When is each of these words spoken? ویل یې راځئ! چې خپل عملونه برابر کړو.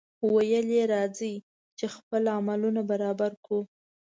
ویل 0.33 0.67
یې 0.77 0.83
راځئ! 0.93 1.35
چې 1.77 1.85
خپل 1.95 2.23
عملونه 2.37 2.81
برابر 2.91 3.31
کړو. 3.43 3.59